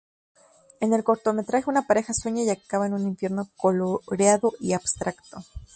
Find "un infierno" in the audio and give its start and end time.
2.95-3.51